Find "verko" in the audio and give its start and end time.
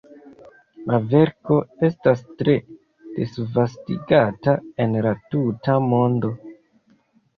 1.09-1.57